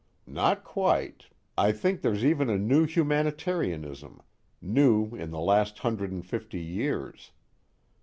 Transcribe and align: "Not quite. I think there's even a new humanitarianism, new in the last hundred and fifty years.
"Not 0.25 0.63
quite. 0.63 1.27
I 1.55 1.71
think 1.71 2.01
there's 2.01 2.25
even 2.25 2.49
a 2.49 2.57
new 2.57 2.87
humanitarianism, 2.87 4.19
new 4.59 5.09
in 5.11 5.29
the 5.29 5.39
last 5.39 5.77
hundred 5.77 6.11
and 6.11 6.25
fifty 6.25 6.59
years. 6.59 7.31